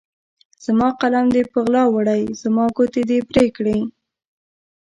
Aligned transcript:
زما 0.65 0.89
قلم 1.01 1.25
دې 1.35 1.43
په 1.51 1.59
غلا 1.65 1.83
وړی، 1.93 2.21
زما 2.41 2.65
ګوتې 2.75 3.03
دي 3.09 3.19
پرې 3.29 3.45
کړي 3.57 3.79